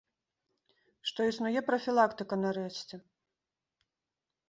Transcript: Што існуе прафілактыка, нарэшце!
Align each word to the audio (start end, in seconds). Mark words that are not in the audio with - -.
Што 1.09 1.27
існуе 1.33 1.59
прафілактыка, 1.69 2.35
нарэшце! 2.45 2.95